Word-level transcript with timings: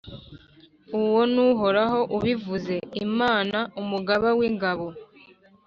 uwo 0.99 1.21
ni 1.33 1.41
uhoraho 1.49 1.99
ubivuze, 2.15 2.73
imana 3.05 3.59
umugaba 3.81 4.29
w’ingabo. 4.39 4.87